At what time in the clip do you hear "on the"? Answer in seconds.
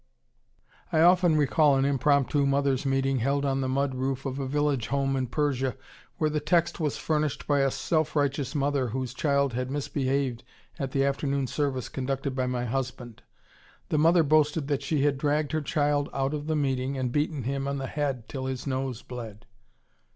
3.45-3.69, 17.67-17.85